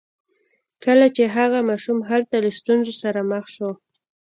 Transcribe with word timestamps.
کله 0.83 1.07
چې 1.15 1.23
هغه 1.35 1.59
ماشوم 1.69 1.99
هلته 2.09 2.35
له 2.43 2.49
ستونزو 2.59 2.93
سره 3.03 3.19
مخ 3.31 3.45
شو 3.55 3.69